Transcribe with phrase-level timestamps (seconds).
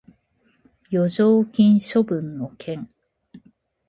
[0.03, 0.03] 剰
[1.13, 2.89] 余金処分の件